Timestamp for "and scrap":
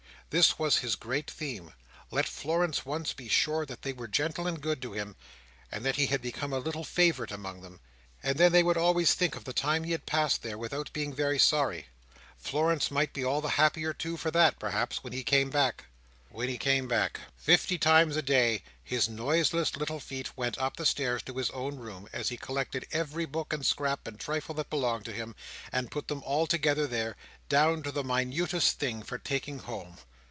23.51-24.07